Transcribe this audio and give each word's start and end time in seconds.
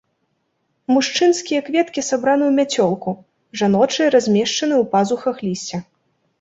Мужчынскія 0.93 1.59
кветкі 1.67 2.01
сабраны 2.09 2.43
ў 2.47 2.53
мяцёлку, 2.61 3.09
жаночыя 3.63 4.07
размешчаны 4.19 4.51
ў 4.53 4.83
пазухах 4.97 5.35
лісця. 5.49 5.77